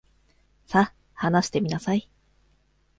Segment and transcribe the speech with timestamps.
[0.65, 2.09] さ、話してみなさい。